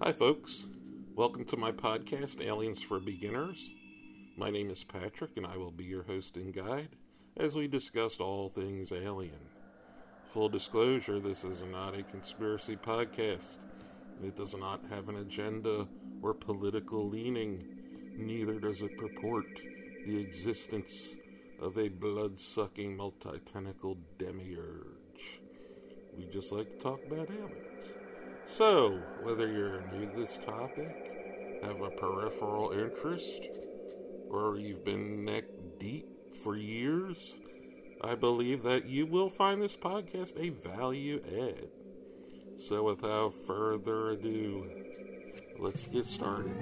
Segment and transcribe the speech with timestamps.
[0.00, 0.68] Hi, folks.
[1.14, 3.70] Welcome to my podcast, Aliens for Beginners.
[4.36, 6.96] My name is Patrick, and I will be your host and guide
[7.36, 9.50] as we discuss all things alien.
[10.32, 13.58] Full disclosure this is not a conspiracy podcast.
[14.22, 15.88] It does not have an agenda
[16.22, 17.64] or political leaning,
[18.16, 19.62] neither does it purport
[20.06, 21.16] the existence
[21.58, 25.42] of a blood sucking multi tentacled demiurge.
[26.12, 27.94] We just like to talk about aliens.
[28.46, 31.12] So, whether you're new to this topic,
[31.62, 33.48] have a peripheral interest,
[34.30, 35.44] or you've been neck
[35.78, 37.36] deep for years,
[38.00, 41.68] I believe that you will find this podcast a value add.
[42.56, 44.66] So, without further ado,
[45.58, 46.52] let's get started.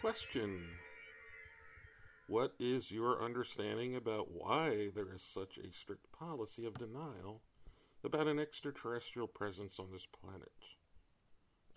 [0.00, 0.78] Question
[2.34, 7.42] What is your understanding about why there is such a strict policy of denial
[8.02, 10.50] about an extraterrestrial presence on this planet?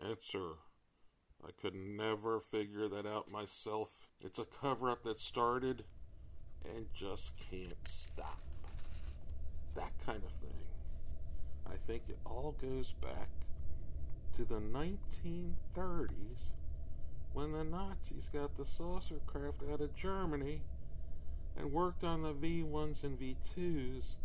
[0.04, 0.54] Answer
[1.46, 4.08] I could never figure that out myself.
[4.20, 5.84] It's a cover up that started
[6.66, 8.42] and just can't stop.
[9.76, 10.66] That kind of thing.
[11.72, 13.30] I think it all goes back
[14.38, 16.50] to the 1930s
[17.38, 20.60] when the Nazis got the saucer craft out of Germany
[21.56, 24.16] and worked on the V 1s and V 2s.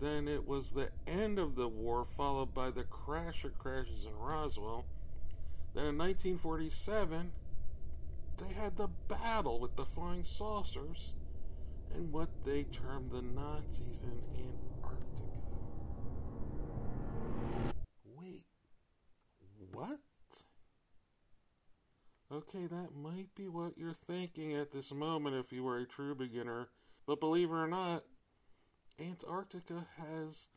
[0.00, 4.84] Then it was the end of the war, followed by the crasher crashes in Roswell.
[5.72, 7.30] Then in 1947,
[8.38, 11.12] they had the battle with the flying saucers
[11.94, 14.20] and what they termed the Nazis in
[14.82, 15.38] Antarctica.
[18.16, 18.42] Wait,
[19.72, 20.00] what?
[22.32, 26.14] Okay, that might be what you're thinking at this moment if you were a true
[26.14, 26.68] beginner,
[27.06, 28.04] but believe it or not,
[28.98, 30.48] Antarctica has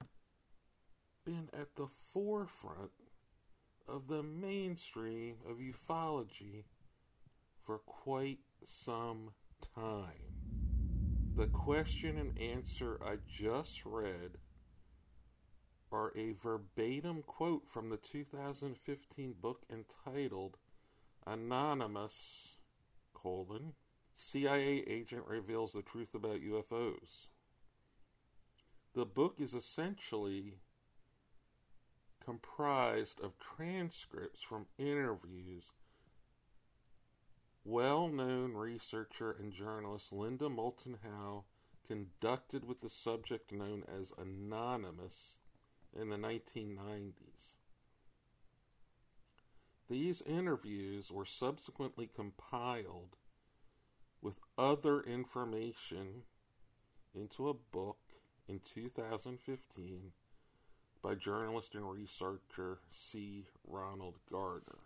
[1.25, 2.91] been at the forefront
[3.89, 6.63] of the mainstream of ufology
[7.61, 9.31] for quite some
[9.75, 10.31] time.
[11.35, 14.37] The question and answer I just read
[15.91, 20.55] are a verbatim quote from the 2015 book entitled
[21.27, 22.57] Anonymous
[23.13, 23.73] colon
[24.13, 27.27] CIA agent reveals the truth about UFOs.
[28.93, 30.53] The book is essentially
[32.23, 35.73] comprised of transcripts from interviews
[37.65, 41.43] well known researcher and journalist Linda Moulton Howe
[41.87, 45.39] conducted with the subject known as Anonymous
[45.99, 47.51] in the 1990s.
[49.87, 53.17] These interviews were subsequently compiled
[54.19, 56.23] with other information
[57.13, 57.99] into a book
[58.47, 60.11] in 2015
[61.03, 63.45] by journalist and researcher C.
[63.63, 64.79] Ronald Garner.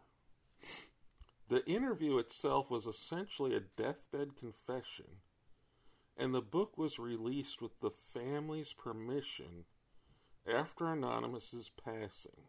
[1.47, 5.21] The interview itself was essentially a deathbed confession,
[6.17, 9.63] and the book was released with the family's permission
[10.45, 12.48] after Anonymous's passing.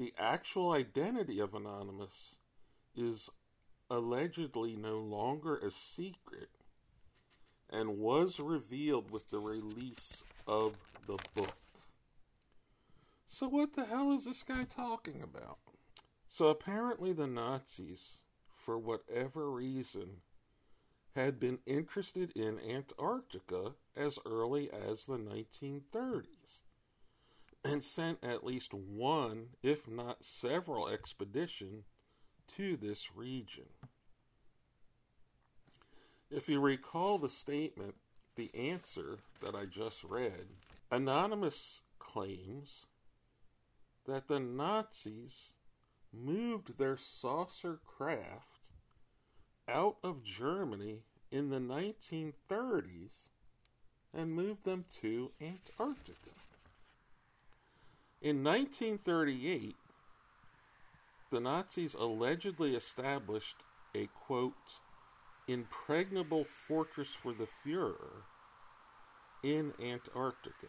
[0.00, 2.34] The actual identity of Anonymous
[2.96, 3.28] is
[3.90, 6.48] allegedly no longer a secret
[7.68, 11.54] and was revealed with the release of the book.
[13.26, 15.58] So, what the hell is this guy talking about?
[16.26, 18.22] So, apparently, the Nazis,
[18.56, 20.22] for whatever reason,
[21.14, 26.60] had been interested in Antarctica as early as the 1930s
[27.64, 31.84] and sent at least one, if not several, expedition
[32.56, 33.68] to this region.
[36.30, 37.94] If you recall the statement,
[38.36, 40.46] the answer that I just read,
[40.90, 42.86] Anonymous claims
[44.06, 45.52] that the Nazis
[46.12, 48.70] moved their saucer craft
[49.68, 53.28] out of Germany in the 1930s
[54.12, 56.39] and moved them to Antarctica.
[58.22, 59.76] In 1938,
[61.30, 63.56] the Nazis allegedly established
[63.94, 64.80] a quote,
[65.48, 68.24] impregnable fortress for the Fuhrer
[69.42, 70.66] in Antarctica.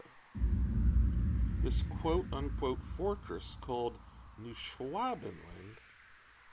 [1.62, 3.98] This quote unquote fortress called
[4.42, 5.76] Neuschwabenland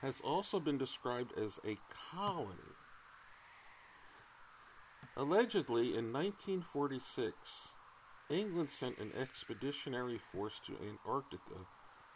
[0.00, 1.78] has also been described as a
[2.10, 2.74] colony.
[5.16, 7.68] Allegedly, in 1946,
[8.30, 11.66] England sent an expeditionary force to Antarctica,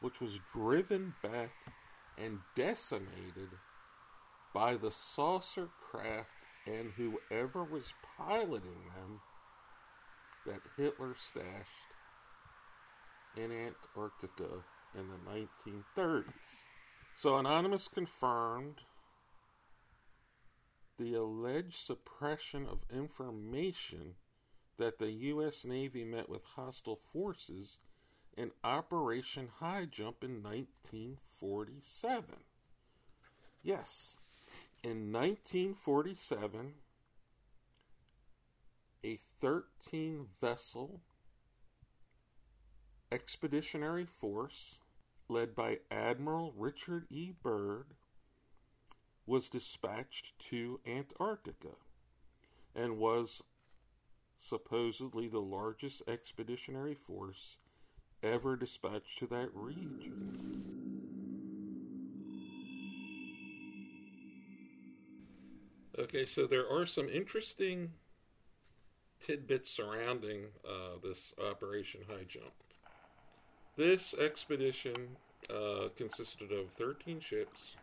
[0.00, 1.52] which was driven back
[2.18, 3.48] and decimated
[4.54, 6.28] by the saucer craft
[6.66, 9.20] and whoever was piloting them
[10.46, 11.92] that Hitler stashed
[13.36, 14.62] in Antarctica
[14.94, 16.24] in the 1930s.
[17.14, 18.80] So, Anonymous confirmed
[20.98, 24.14] the alleged suppression of information
[24.78, 25.64] that the U.S.
[25.64, 27.78] Navy met with hostile forces
[28.36, 32.24] in Operation High Jump in 1947.
[33.62, 34.18] Yes,
[34.82, 36.74] in 1947,
[39.04, 41.00] a 13 vessel
[43.10, 44.80] expeditionary force
[45.28, 47.32] led by Admiral Richard E.
[47.42, 47.94] Byrd
[49.26, 51.76] was dispatched to Antarctica
[52.74, 53.42] and was
[54.36, 57.58] supposedly the largest expeditionary force
[58.22, 60.82] ever dispatched to that region.
[65.98, 67.90] Okay, so there are some interesting
[69.20, 72.52] tidbits surrounding uh, this Operation High Jump.
[73.76, 75.16] This expedition
[75.50, 77.76] uh, consisted of 13 ships,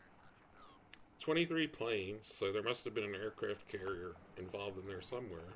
[1.20, 5.54] 23 planes, so there must have been an aircraft carrier involved in there somewhere.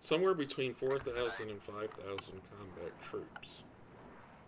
[0.00, 3.62] Somewhere between 4,000 and 5,000 combat troops.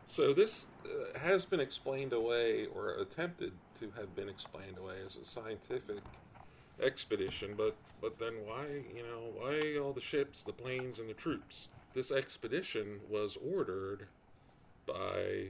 [0.06, 5.16] So this uh, has been explained away, or attempted to have been explained away, as
[5.16, 6.02] a scientific
[6.80, 7.54] expedition.
[7.56, 11.68] But but then why you know why all the ships, the planes, and the troops?
[11.92, 14.06] This expedition was ordered
[14.86, 15.48] by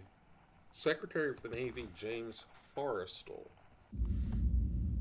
[0.72, 2.44] Secretary of the Navy James
[2.74, 3.48] Forrestal.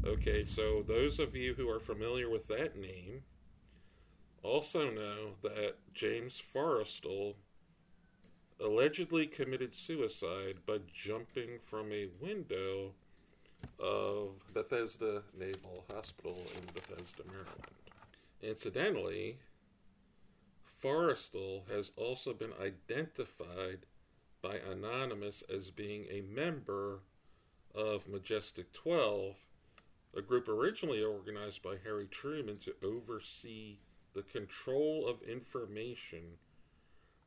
[0.06, 3.24] Okay, so those of you who are familiar with that name
[4.46, 7.34] also know that James Forrestal
[8.60, 12.94] allegedly committed suicide by jumping from a window
[13.80, 17.66] of Bethesda Naval Hospital in Bethesda, Maryland.
[18.42, 19.40] Incidentally,
[20.82, 23.80] Forrestal has also been identified
[24.42, 27.00] by Anonymous as being a member
[27.74, 29.36] of Majestic 12,
[30.16, 33.80] a group originally organized by Harry Truman to oversee
[34.16, 36.24] the control of information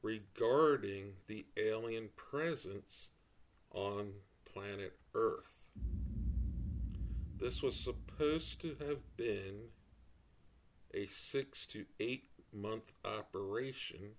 [0.02, 3.10] regarding the alien presence
[3.72, 4.10] on
[4.50, 5.66] planet Earth.
[7.38, 9.68] This was supposed to have been
[10.94, 14.14] a six to eight month operation,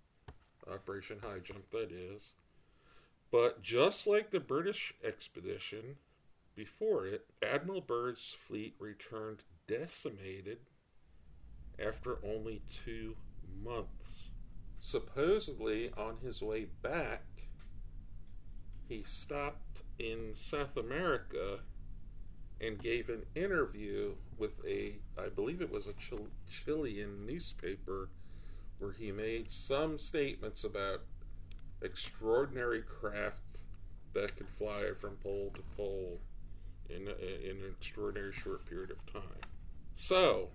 [0.71, 2.33] Operation High Jump, that is.
[3.31, 5.97] But just like the British expedition
[6.55, 10.59] before it, Admiral Byrd's fleet returned decimated
[11.85, 13.15] after only two
[13.63, 14.29] months.
[14.79, 17.23] Supposedly, on his way back,
[18.87, 21.59] he stopped in South America
[22.61, 28.09] and gave an interview with a, I believe it was a Chil- Chilean newspaper,
[28.79, 31.01] where he made some statements about
[31.81, 33.59] extraordinary craft
[34.13, 36.19] that could fly from pole to pole
[36.89, 39.21] in, a, in an extraordinary short period of time.
[39.93, 40.49] So,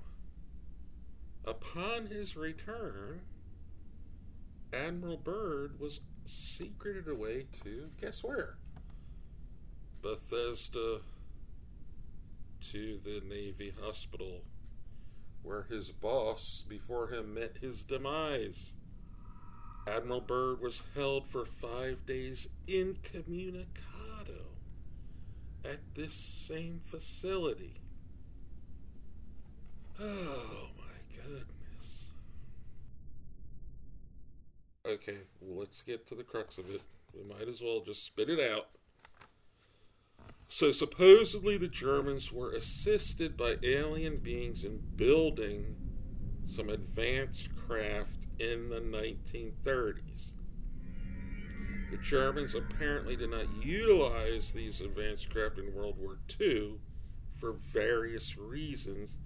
[1.47, 3.21] upon his return,
[4.73, 8.57] Admiral Byrd was secreted away to guess where?
[10.03, 11.01] Bethesda
[12.73, 14.43] to the Navy hospital,
[15.43, 18.75] where his boss before him met his demise.
[19.87, 23.67] Admiral Byrd was held for five days incommunicado
[25.65, 27.75] at this same facility.
[30.01, 30.74] Oh
[31.25, 32.11] goodness.
[34.87, 36.83] Okay, well, let's get to the crux of it.
[37.15, 38.69] We might as well just spit it out.
[40.49, 45.77] So, supposedly, the Germans were assisted by alien beings in building
[46.45, 50.31] some advanced craft in the 1930s.
[51.91, 56.75] The Germans apparently did not utilize these advanced craft in World War II
[57.41, 59.17] for various reasons,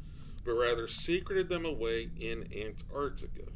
[0.49, 3.53] but rather secreted them away in Antarctica.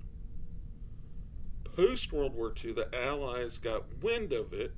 [1.65, 4.75] Post World War II, the Allies got wind of it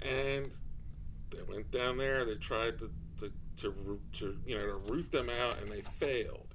[0.00, 0.50] and
[1.30, 2.24] they went down there.
[2.24, 6.54] They tried to to to, to you know to root them out, and they failed.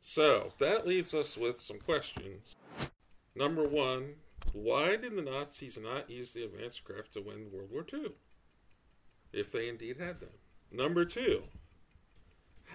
[0.00, 2.56] So that leaves us with some questions.
[3.36, 4.14] Number one,
[4.52, 8.10] why did the Nazis not use the advanced craft to win World War II?
[9.32, 10.30] If they indeed had them.
[10.74, 11.44] Number two,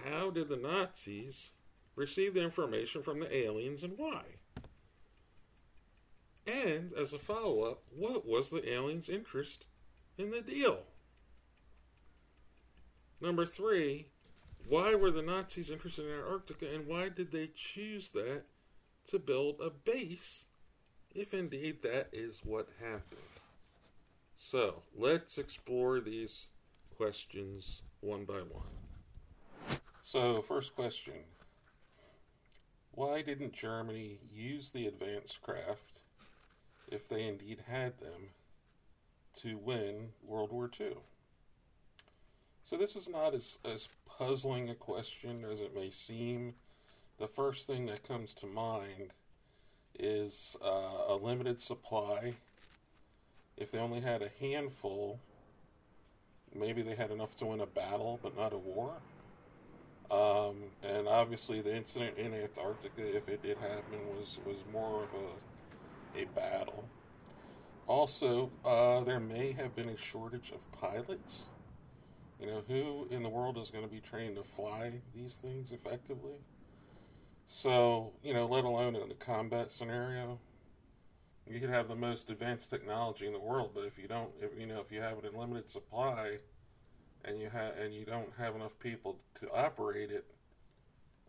[0.06, 1.50] how did the Nazis
[1.94, 4.22] receive the information from the aliens and why?
[6.46, 9.66] And as a follow up, what was the aliens' interest
[10.16, 10.84] in the deal?
[13.20, 14.06] Number three,
[14.66, 18.44] why were the Nazis interested in Antarctica and why did they choose that
[19.08, 20.46] to build a base
[21.14, 23.20] if indeed that is what happened?
[24.34, 26.46] So let's explore these
[26.96, 29.78] questions one by one.
[30.02, 31.14] So, first question
[32.92, 36.00] Why didn't Germany use the advanced craft,
[36.88, 38.30] if they indeed had them,
[39.36, 40.96] to win World War II?
[42.64, 46.54] So, this is not as, as puzzling a question as it may seem.
[47.18, 49.12] The first thing that comes to mind
[49.98, 52.34] is uh, a limited supply.
[53.56, 55.20] If they only had a handful,
[56.54, 58.92] maybe they had enough to win a battle, but not a war.
[60.10, 65.08] Um, and obviously, the incident in Antarctica, if it did happen, was was more of
[65.14, 66.84] a a battle.
[67.86, 71.44] Also, uh, there may have been a shortage of pilots.
[72.40, 75.72] You know, who in the world is going to be trained to fly these things
[75.72, 76.36] effectively?
[77.46, 80.38] So, you know, let alone in a combat scenario,
[81.50, 84.58] you could have the most advanced technology in the world, but if you don't, if
[84.58, 86.38] you know, if you have it in limited supply,
[87.24, 90.24] and you have and you don't have enough people to operate it,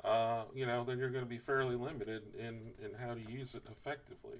[0.03, 3.55] uh, you know, then you're going to be fairly limited in in how to use
[3.55, 4.39] it effectively.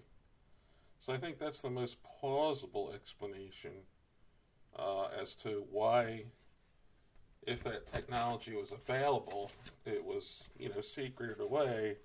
[0.99, 3.71] So I think that's the most plausible explanation
[4.77, 6.25] uh, as to why,
[7.47, 9.51] if that technology was available,
[9.85, 11.97] it was you know secreted away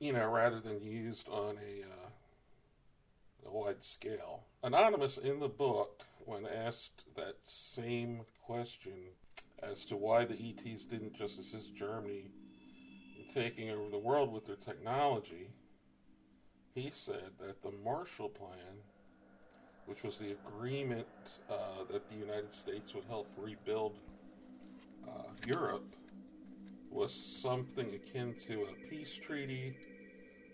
[0.00, 4.44] you know, rather than used on a, uh, a wide scale.
[4.62, 8.92] Anonymous in the book, when asked that same question
[9.62, 12.30] as to why the ETs didn't just assist Germany
[13.18, 15.50] in taking over the world with their technology,
[16.74, 18.80] he said that the Marshall Plan,
[19.86, 21.06] which was the agreement
[21.50, 23.94] uh, that the United States would help rebuild
[25.06, 25.94] uh, Europe,
[26.92, 29.76] was something akin to a peace treaty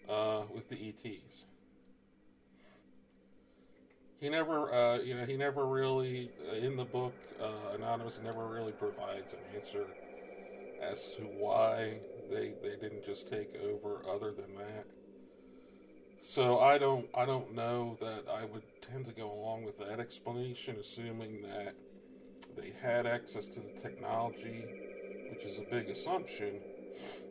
[0.09, 1.45] uh, with the ETs.
[4.21, 8.47] He never, uh, you know, he never really, uh, in the book, uh, Anonymous never
[8.47, 9.87] really provides an answer
[10.83, 11.99] as to why
[12.31, 14.03] they they didn't just take over.
[14.09, 14.87] Other than that,
[16.21, 20.01] so I don't I don't know that I would tend to go along with that
[20.01, 21.75] explanation, assuming that
[22.57, 24.88] they had access to the technology
[25.39, 26.61] which is a big assumption,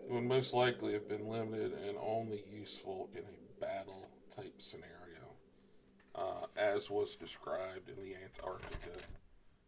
[0.05, 5.35] it would most likely have been limited and only useful in a battle type scenario,
[6.15, 9.03] uh, as was described in the Antarctica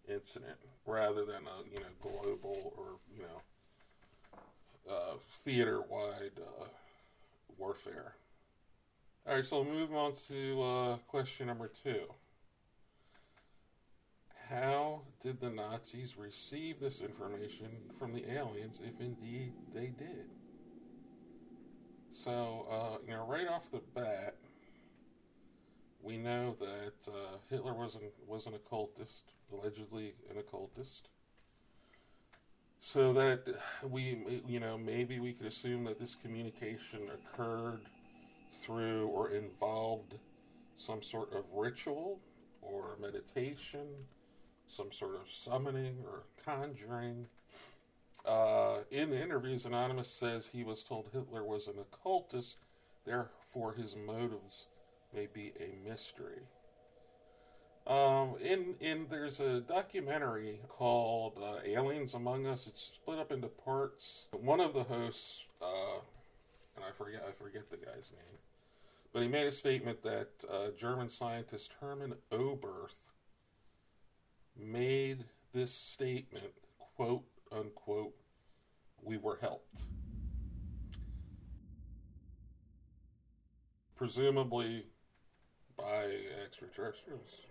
[0.07, 0.55] incident,
[0.85, 6.65] rather than a you know global or you know uh, theater wide uh,
[7.57, 8.13] warfare.
[9.27, 12.03] All right, so we'll move on to uh, question number two
[14.49, 20.25] how did the Nazis receive this information from the aliens if indeed they did?
[22.11, 24.35] So, uh, you know, right off the bat,
[26.01, 31.09] we know that uh, Hitler was an, was an occultist, allegedly an occultist.
[32.79, 33.47] So that
[33.83, 37.81] we, you know, maybe we could assume that this communication occurred
[38.63, 40.15] through or involved
[40.75, 42.19] some sort of ritual
[42.61, 43.85] or meditation
[44.69, 47.27] some sort of summoning or conjuring.
[48.25, 52.57] Uh, in the interviews, Anonymous says he was told Hitler was an occultist,
[53.05, 54.65] therefore his motives
[55.13, 56.41] may be a mystery.
[57.87, 62.67] Um, in in there's a documentary called uh, Aliens Among Us.
[62.67, 64.25] It's split up into parts.
[64.31, 65.97] One of the hosts, uh,
[66.75, 68.37] and I forget I forget the guy's name,
[69.11, 72.99] but he made a statement that uh, German scientist Hermann Oberth
[74.59, 75.23] made
[75.53, 76.51] this statement,
[76.95, 78.13] quote unquote,
[79.03, 79.83] we were helped.
[83.95, 84.85] Presumably
[85.77, 86.11] by
[86.45, 87.41] extraterrestrials.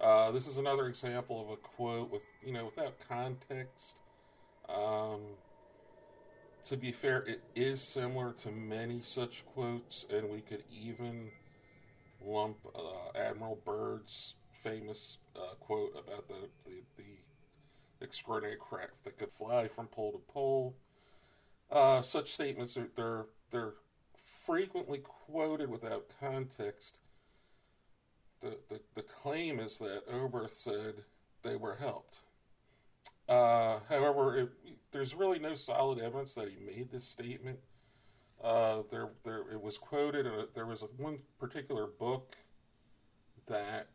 [0.00, 3.94] Uh, this is another example of a quote with, you know, without context.
[4.68, 5.20] Um,
[6.64, 11.30] to be fair, it is similar to many such quotes, and we could even
[12.24, 17.04] lump uh, Admiral Byrd's famous uh, quote about the, the, the,
[18.00, 20.74] extraordinary craft that could fly from pole to pole.
[21.70, 23.74] Uh, such statements are they're they're
[24.44, 26.98] frequently quoted without context.
[28.42, 30.96] The, the, the claim is that Oberth said
[31.42, 32.18] they were helped.
[33.26, 34.50] Uh, however, it,
[34.92, 37.58] there's really no solid evidence that he made this statement.
[38.42, 40.26] Uh, there, there, it was quoted.
[40.26, 42.36] Uh, there was a, one particular book
[43.46, 43.88] that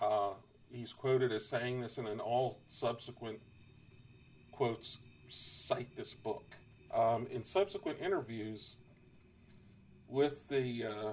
[0.00, 0.32] uh,
[0.70, 3.40] he's quoted as saying this, and then all subsequent
[4.52, 4.98] quotes
[5.28, 6.44] cite this book.
[6.94, 8.76] Um, in subsequent interviews
[10.08, 11.12] with the uh,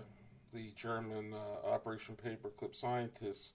[0.54, 3.54] the German uh, Operation Paperclip scientists,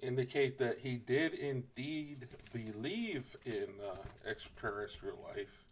[0.00, 3.96] indicate that he did indeed believe in uh,
[4.28, 5.66] extraterrestrial life,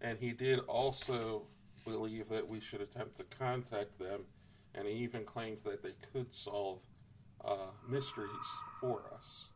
[0.00, 1.42] and he did also
[1.84, 4.22] believe that we should attempt to contact them,
[4.74, 6.80] and he even claims that they could solve
[7.44, 8.30] uh, mysteries
[8.80, 9.46] for us.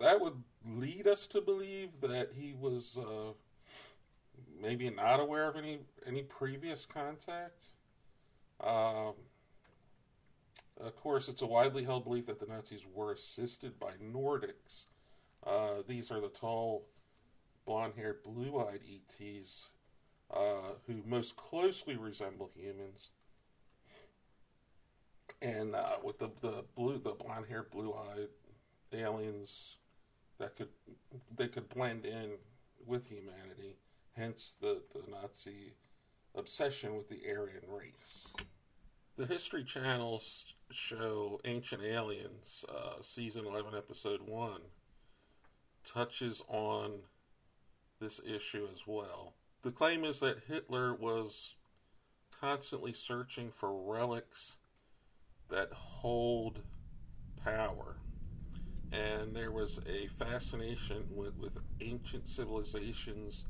[0.00, 3.32] That would lead us to believe that he was uh,
[4.60, 7.66] maybe not aware of any any previous contact.
[8.60, 9.14] Um,
[10.80, 14.84] of course, it's a widely held belief that the Nazis were assisted by Nordics.
[15.46, 16.86] Uh, these are the tall,
[17.64, 19.68] blonde haired, blue eyed ETs
[20.34, 23.10] uh, who most closely resemble humans.
[25.42, 28.28] And uh, with the, the blue, the blonde haired, blue eyed
[28.92, 29.76] aliens
[30.38, 30.68] that could
[31.36, 32.32] they could blend in
[32.86, 33.76] with humanity,
[34.16, 35.74] hence the, the Nazi
[36.34, 38.28] obsession with the Aryan race.
[39.16, 44.60] The History Channel's show Ancient Aliens, uh, season 11, episode 1,
[45.84, 47.00] touches on
[47.98, 49.32] this issue as well.
[49.62, 51.54] The claim is that Hitler was
[52.40, 54.56] constantly searching for relics
[55.48, 56.60] that hold
[57.44, 57.96] power.
[58.92, 63.44] And there was a fascination with, with ancient civilizations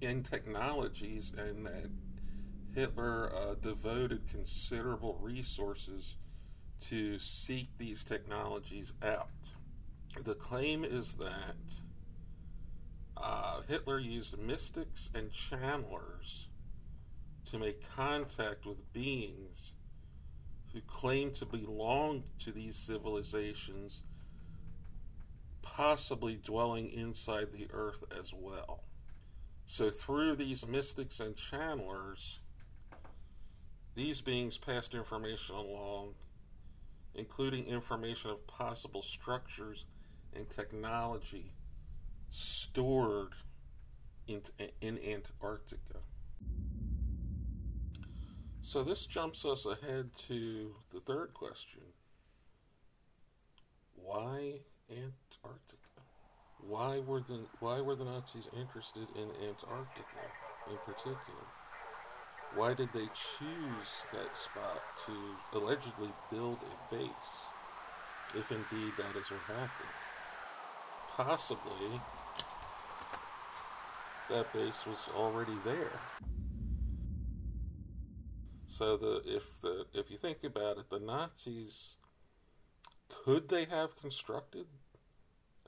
[0.00, 1.90] and technologies, and that
[2.74, 6.16] Hitler uh, devoted considerable resources
[6.80, 9.28] to seek these technologies out.
[10.24, 11.56] The claim is that
[13.16, 16.46] uh, Hitler used mystics and channelers
[17.50, 19.72] to make contact with beings
[20.72, 24.02] who claim to belong to these civilizations,
[25.62, 28.84] possibly dwelling inside the earth as well.
[29.66, 32.38] So, through these mystics and channelers,
[33.94, 36.14] these beings passed information along,
[37.14, 39.84] including information of possible structures
[40.34, 41.52] and technology
[42.30, 43.34] stored
[44.26, 44.42] in,
[44.80, 45.98] in Antarctica.
[48.70, 51.80] So this jumps us ahead to the third question.
[53.96, 55.98] Why Antarctica?
[56.60, 60.22] Why were the why were the Nazis interested in Antarctica
[60.70, 61.46] in particular?
[62.54, 67.32] Why did they choose that spot to allegedly build a base,
[68.36, 69.96] if indeed that is what happened?
[71.16, 72.00] Possibly
[74.28, 75.98] that base was already there.
[78.80, 81.96] So the if the if you think about it, the Nazis
[83.10, 84.64] could they have constructed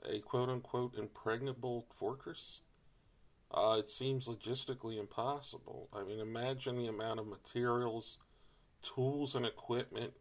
[0.03, 2.61] a quote unquote impregnable fortress?
[3.51, 5.89] Uh, it seems logistically impossible.
[5.93, 8.17] I mean, imagine the amount of materials,
[8.81, 10.13] tools, and equipment,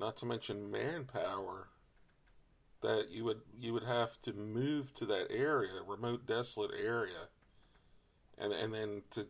[0.00, 1.68] not to mention manpower,
[2.82, 7.28] that you would you would have to move to that area, remote, desolate area,
[8.38, 9.28] and and then to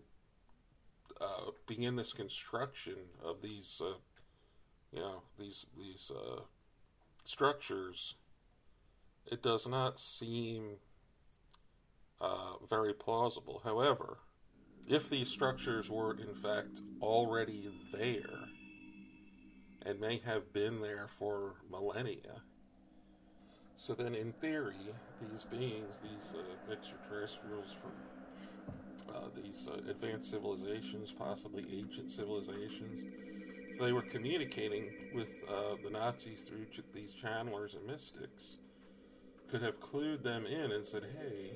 [1.21, 3.95] uh, begin this construction of these, uh,
[4.93, 6.41] you know, these these uh,
[7.25, 8.15] structures.
[9.27, 10.77] It does not seem
[12.21, 13.61] uh, very plausible.
[13.65, 14.19] However,
[14.89, 18.49] if these structures were in fact already there
[19.83, 22.43] and may have been there for millennia,
[23.75, 27.93] so then in theory, these beings, these uh, extraterrestrials from
[29.15, 33.05] uh, these uh, advanced civilizations, possibly ancient civilizations,
[33.79, 38.59] they were communicating with uh, the Nazis through ch- these channelers and mystics,
[39.51, 41.53] could have clued them in and said, hey,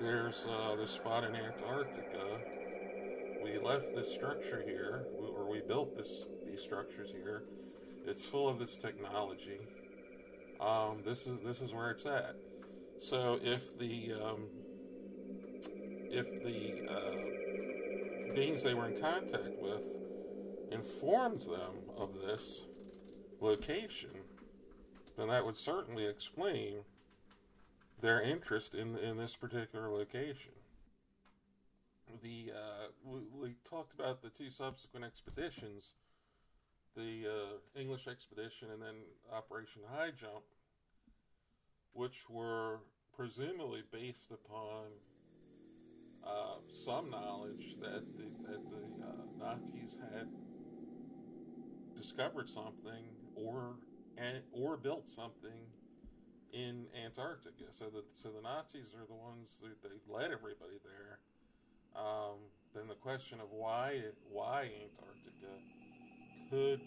[0.00, 2.40] there's uh, this spot in Antarctica.
[3.42, 7.44] We left this structure here, or we built this these structures here.
[8.06, 9.60] It's full of this technology.
[10.60, 12.36] Um, this is this is where it's at.
[12.98, 14.46] So if the um,
[16.14, 19.84] if the uh, beings they were in contact with
[20.70, 22.62] informs them of this
[23.40, 24.10] location,
[25.16, 26.76] then that would certainly explain
[28.00, 30.52] their interest in in this particular location.
[32.22, 35.90] The uh, we, we, talked about the two subsequent expeditions,
[36.96, 38.94] the uh, English expedition and then
[39.32, 40.44] Operation High Jump,
[41.92, 42.78] which were
[43.16, 44.84] presumably based upon
[46.26, 50.28] uh, some knowledge that the, that the uh, Nazis had
[51.96, 53.76] discovered something or
[54.52, 55.58] or built something
[56.52, 57.64] in Antarctica.
[57.70, 61.18] So the so the Nazis are the ones that they led everybody there.
[61.96, 62.38] Um,
[62.74, 65.54] then the question of why why Antarctica
[66.50, 66.80] could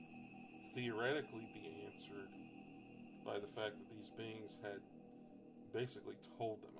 [0.73, 2.29] theoretically be answered
[3.25, 4.79] by the fact that these beings had
[5.73, 6.76] basically told them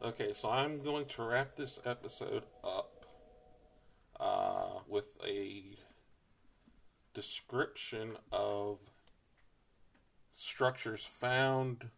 [0.00, 3.04] Okay, so I'm going to wrap this episode up
[4.20, 5.64] uh, with a
[7.14, 8.78] description of
[10.34, 11.90] structures found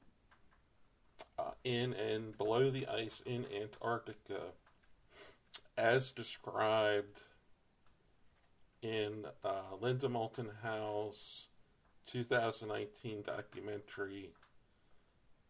[1.38, 4.40] uh, in and below the ice in Antarctica
[5.76, 7.20] as described
[8.80, 11.48] in uh, Linda Moulton Howe's
[12.06, 14.30] 2019 documentary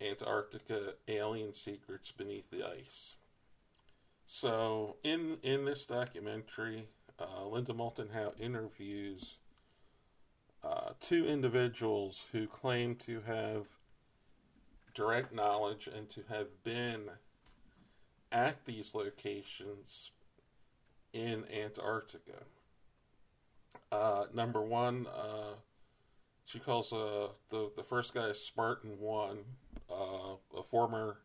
[0.01, 3.15] Antarctica Alien Secrets Beneath the Ice.
[4.27, 9.37] So, in, in this documentary, uh, Linda Moulton Howe interviews
[10.63, 13.67] uh, two individuals who claim to have
[14.95, 17.11] direct knowledge and to have been
[18.31, 20.11] at these locations
[21.13, 22.45] in Antarctica.
[23.91, 25.55] Uh, number one, uh,
[26.45, 29.39] she calls uh, the the first guy Spartan One,
[30.01, 31.19] uh, a former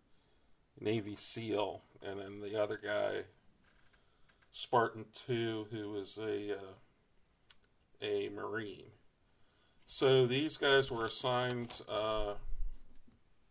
[0.79, 3.23] Navy SEAL, and then the other guy
[4.51, 6.73] Spartan Two, who was a uh,
[8.01, 8.91] a Marine.
[9.87, 11.81] So these guys were assigned.
[11.87, 12.33] Uh,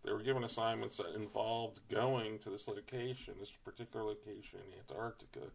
[0.04, 5.46] they were given assignments that involved going to this location, this particular location in Antarctica.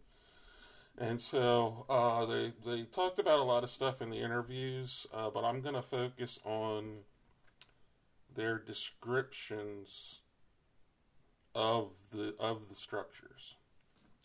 [0.98, 5.30] And so uh, they they talked about a lot of stuff in the interviews, uh,
[5.30, 6.98] but I'm going to focus on
[8.40, 10.20] their descriptions
[11.54, 13.56] of the of the structures.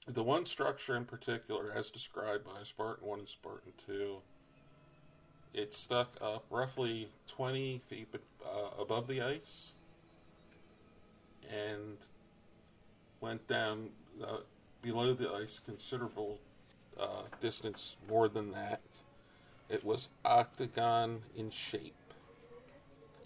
[0.07, 4.19] The one structure in particular, as described by Spartan One and Spartan Two,
[5.53, 8.07] it stuck up roughly 20 feet
[8.45, 9.73] uh, above the ice
[11.53, 11.97] and
[13.21, 13.89] went down
[14.25, 14.39] uh,
[14.81, 16.39] below the ice considerable
[17.01, 18.83] uh, distance more than that.
[19.69, 21.95] It was octagon in shape.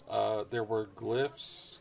[0.09, 1.77] Uh, there were glyphs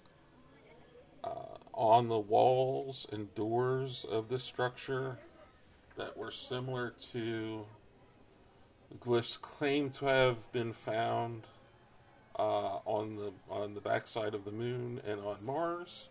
[1.25, 5.19] uh, on the walls and doors of the structure
[5.97, 7.65] that were similar to
[9.01, 11.47] glyphs claimed to have been found
[12.39, 16.09] uh, on the on the backside of the moon and on Mars,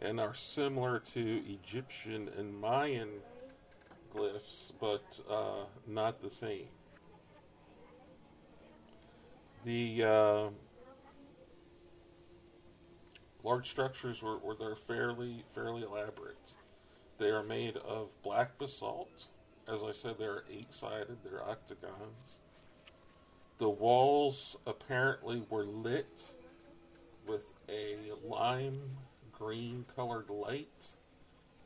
[0.00, 3.10] and are similar to Egyptian and Mayan
[4.14, 6.66] glyphs, but uh, not the same.
[9.64, 10.48] The uh,
[13.44, 16.54] large structures were, were they're fairly fairly elaborate.
[17.18, 19.28] They are made of black basalt.
[19.68, 21.18] As I said, they're eight sided.
[21.24, 22.38] They're octagons.
[23.58, 26.32] The walls apparently were lit
[27.26, 28.80] with a lime
[29.32, 30.94] green colored light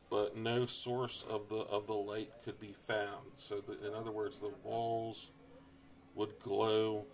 [0.09, 3.25] but no source of the of the light could be found.
[3.37, 5.31] So, the, in other words, the walls
[6.15, 7.05] would glow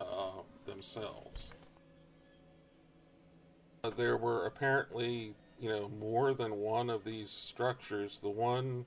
[0.00, 1.50] uh, themselves.
[3.84, 8.20] Uh, there were apparently, you know, more than one of these structures.
[8.22, 8.86] The one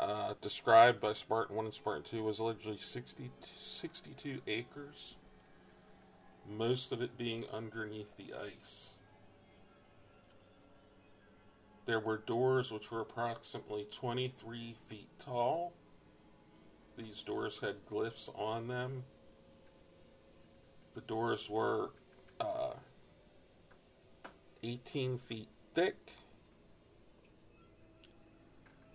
[0.00, 3.30] uh, described by Spartan 1 and Spartan 2 was allegedly 60,
[3.62, 5.16] 62 acres,
[6.48, 8.92] most of it being underneath the ice.
[11.84, 15.74] There were doors which were approximately 23 feet tall.
[16.96, 19.04] These doors had glyphs on them.
[20.94, 21.90] The doors were
[22.40, 22.72] uh,
[24.62, 26.12] 18 feet thick.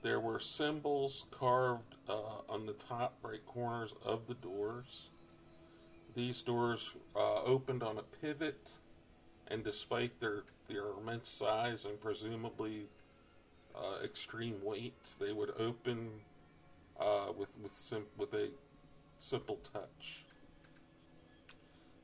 [0.01, 5.09] There were symbols carved uh, on the top right corners of the doors.
[6.15, 8.69] These doors uh, opened on a pivot,
[9.47, 12.87] and despite their their immense size and presumably
[13.75, 16.09] uh, extreme weight, they would open
[16.99, 18.49] uh, with with sim- with a
[19.19, 20.25] simple touch.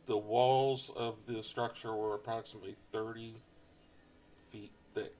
[0.06, 3.36] The walls of the structure were approximately 30
[4.52, 5.14] feet thick.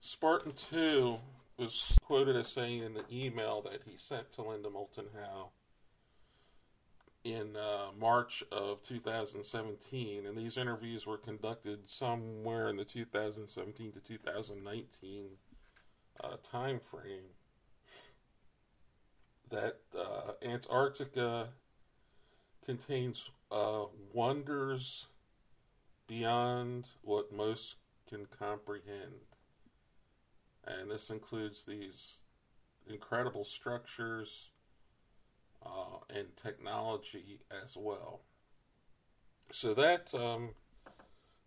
[0.00, 1.18] Spartan 2
[1.56, 5.50] was quoted as saying in the email that he sent to Linda Moulton Howe
[7.24, 14.00] in uh, March of 2017, and these interviews were conducted somewhere in the 2017 to
[14.00, 15.24] 2019
[16.22, 17.22] uh, time frame.
[19.50, 21.48] That uh, Antarctica
[22.64, 25.06] contains uh, wonders
[26.06, 27.76] beyond what most
[28.08, 29.36] can comprehend.
[30.66, 32.18] And this includes these
[32.88, 34.50] incredible structures
[35.64, 38.20] uh, and technology as well.
[39.50, 40.50] So that um,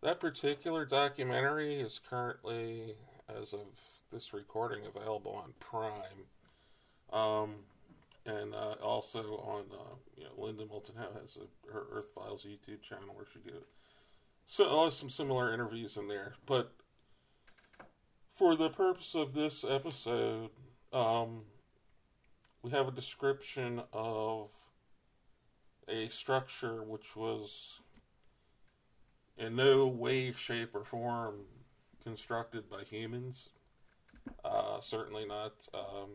[0.01, 2.95] that particular documentary is currently,
[3.29, 3.65] as of
[4.11, 6.27] this recording, available on Prime,
[7.11, 7.55] um,
[8.25, 12.81] and uh, also on uh, you know Linda Moulton has a, her Earth Files YouTube
[12.81, 13.65] channel where she gives
[14.45, 16.71] so some similar interviews in there, but
[18.35, 20.49] for the purpose of this episode,
[20.93, 21.41] um,
[22.61, 24.51] we have a description of
[25.87, 27.79] a structure which was
[29.37, 31.41] in no way, shape, or form
[32.03, 33.49] constructed by humans.
[34.43, 36.09] Uh, certainly not, um,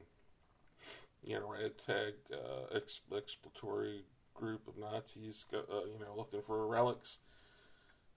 [1.23, 4.05] you know, ragtag uh, ex- exploratory
[4.35, 7.19] group of Nazis, uh, you know, looking for relics.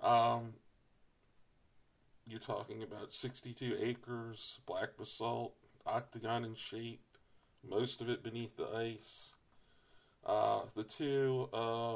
[0.02, 0.54] Um,
[2.26, 5.54] you're talking about 62 acres, black basalt,
[5.86, 7.02] octagon in shape,
[7.68, 9.34] most of it beneath the ice.
[10.26, 11.96] Uh, the two, uh,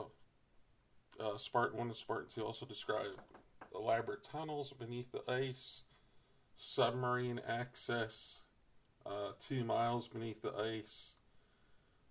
[1.19, 3.07] uh, Spartan 1 and Spartan 2, also describe
[3.73, 5.83] elaborate tunnels beneath the ice,
[6.57, 8.41] submarine access
[9.07, 11.13] uh, two miles beneath the ice.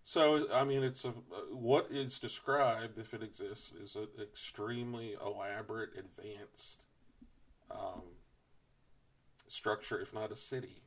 [0.03, 1.11] So, I mean, it's a
[1.51, 6.85] what is described, if it exists, is an extremely elaborate, advanced
[7.71, 8.03] um,
[9.49, 10.83] structure, if not a city.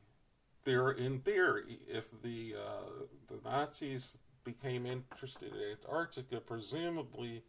[0.64, 7.42] There, in theory, if the uh, the Nazis became interested in Antarctica, presumably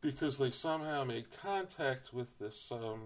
[0.00, 3.00] because they somehow made contact with this um,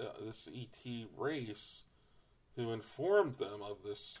[0.00, 1.82] uh, this ET race,
[2.56, 4.18] who informed them of this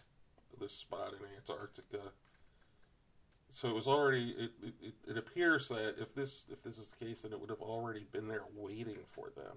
[0.60, 2.12] this spot in Antarctica.
[3.48, 4.30] So it was already.
[4.38, 7.50] It, it, it appears that if this if this is the case, then it would
[7.50, 9.56] have already been there waiting for them.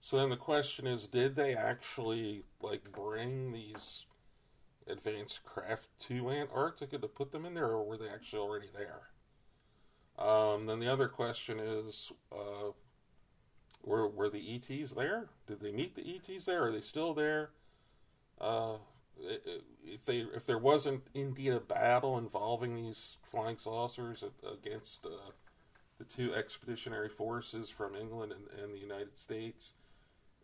[0.00, 4.06] So then the question is, did they actually like bring these
[4.88, 9.02] advanced craft to Antarctica to put them in there, or were they actually already there?
[10.18, 12.70] Um, then the other question is, uh,
[13.84, 15.28] were were the ETs there?
[15.46, 16.66] Did they meet the ETs there?
[16.66, 17.50] Are they still there?
[18.40, 18.76] Uh,
[19.84, 25.30] if they if there wasn't indeed a battle involving these flying saucers against uh,
[25.98, 29.74] the two expeditionary forces from England and, and the United States,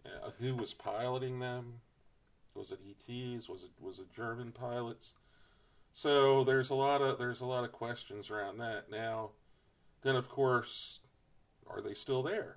[0.07, 1.81] uh, who was piloting them?
[2.55, 3.49] Was it ETs?
[3.49, 5.15] Was it was it German pilots?
[5.93, 8.91] So there's a lot of there's a lot of questions around that.
[8.91, 9.31] Now,
[10.03, 11.01] then of course,
[11.67, 12.57] are they still there?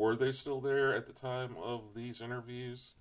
[0.00, 2.92] Were they still there at the time of these interviews?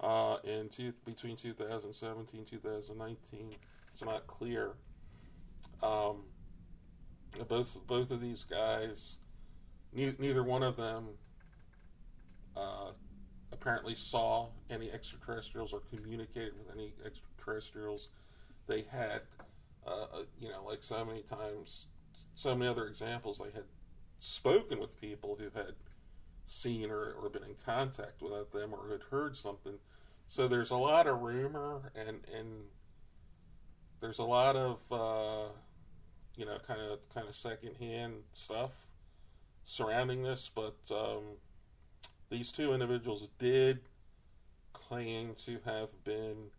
[0.00, 3.50] Uh, in two, between 2017 2019,
[3.92, 4.72] it's not clear.
[5.84, 6.24] Um,
[7.46, 9.18] both both of these guys
[9.92, 11.10] neither, neither one of them
[12.56, 12.90] uh,
[13.52, 18.08] apparently saw any extraterrestrials or communicated with any extraterrestrials.
[18.66, 19.20] They had,
[19.86, 21.86] uh, uh, you know, like so many times,
[22.34, 23.66] so many other examples, they had
[24.18, 25.74] spoken with people who had
[26.46, 29.74] seen or, or been in contact with them or had heard something.
[30.26, 32.64] So there's a lot of rumor and and
[34.00, 35.52] there's a lot of uh,
[36.36, 38.70] you know kind of kind of secondhand stuff
[39.64, 41.22] surrounding this, but um,
[42.30, 43.80] these two individuals did
[44.72, 46.50] claim to have been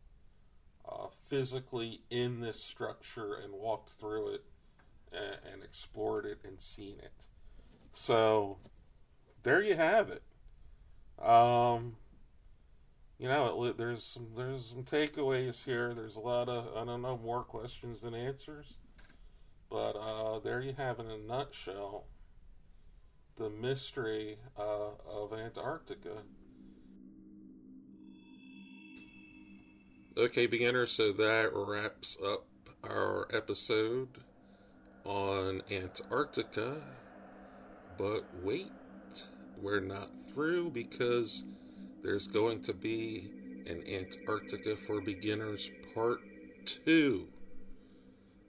[0.88, 4.43] uh, physically in this structure and walked through it
[5.12, 7.26] and, and, explored it and seen it.
[7.93, 8.58] So
[9.43, 10.23] there you have it.
[11.23, 11.95] Um,
[13.19, 15.93] you know, it, there's some there's some takeaways here.
[15.93, 18.73] There's a lot of I don't know more questions than answers,
[19.69, 22.06] but uh, there you have it in a nutshell
[23.36, 26.17] the mystery uh, of Antarctica.
[30.15, 32.45] Okay, beginners, so that wraps up
[32.84, 34.19] our episode
[35.03, 36.84] on Antarctica.
[37.97, 38.71] But wait,
[39.61, 41.43] we're not through because
[42.03, 43.29] there's going to be
[43.67, 46.19] an Antarctica for Beginners Part
[46.85, 47.27] 2.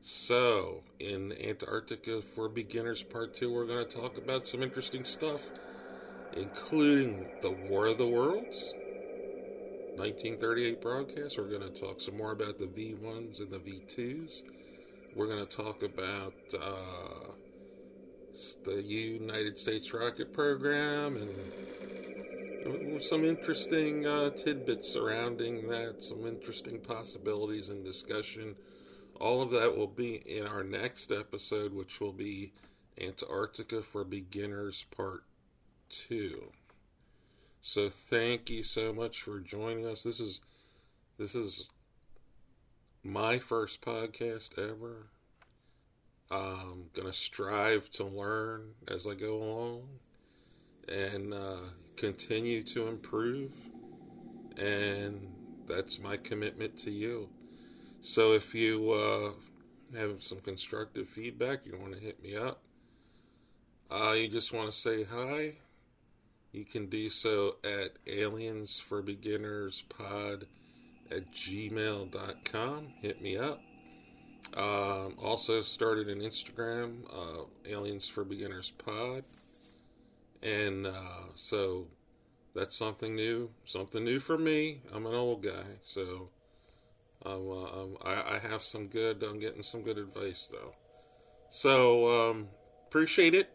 [0.00, 5.40] So, in Antarctica for Beginners Part 2, we're going to talk about some interesting stuff,
[6.36, 8.74] including the War of the Worlds,
[9.96, 11.38] 1938 broadcast.
[11.38, 14.42] We're going to talk some more about the V1s and the V2s.
[15.14, 17.30] We're going to talk about uh,
[18.64, 27.68] the United States rocket program, and some interesting uh, tidbits surrounding that, some interesting possibilities
[27.68, 28.56] and discussion.
[29.20, 32.52] All of that will be in our next episode, which will be
[33.00, 35.22] Antarctica for Beginners Part
[35.90, 36.50] 2.
[37.60, 40.02] So thank you so much for joining us.
[40.02, 40.40] This is
[41.18, 41.68] this is
[43.04, 45.06] my first podcast ever.
[46.30, 49.82] I'm gonna strive to learn as I go along
[50.88, 51.56] and uh,
[51.96, 53.52] continue to improve,
[54.58, 55.32] and
[55.66, 57.28] that's my commitment to you.
[58.00, 62.60] So if you uh, have some constructive feedback, you want to hit me up.
[63.90, 65.54] Uh, you just want to say hi
[66.54, 70.44] you can do so at aliensforbeginnerspod
[71.10, 72.86] at gmail.com.
[73.00, 73.60] Hit me up.
[74.56, 79.24] Um, also started an Instagram, uh, Aliens for Beginners Pod.
[80.42, 81.88] And uh, so
[82.54, 84.82] that's something new, something new for me.
[84.92, 86.28] I'm an old guy, so
[87.26, 90.74] um, um, I, I, have some good, I'm getting some good advice though.
[91.50, 92.48] So um,
[92.86, 93.50] appreciate it.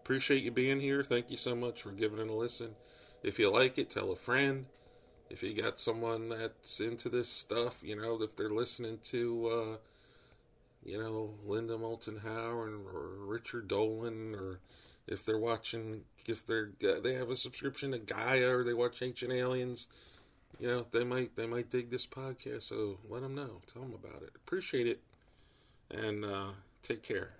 [0.00, 1.02] Appreciate you being here.
[1.02, 2.70] Thank you so much for giving it a listen.
[3.22, 4.66] If you like it, tell a friend.
[5.28, 9.76] If you got someone that's into this stuff, you know, if they're listening to, uh,
[10.84, 12.70] you know, Linda Moulton Howe or
[13.26, 14.60] Richard Dolan, or
[15.06, 19.32] if they're watching, if they're they have a subscription to Gaia or they watch Ancient
[19.32, 19.88] Aliens,
[20.58, 22.62] you know, they might they might dig this podcast.
[22.64, 24.30] So let them know, tell them about it.
[24.34, 25.00] Appreciate it,
[25.90, 26.50] and uh,
[26.82, 27.30] take care.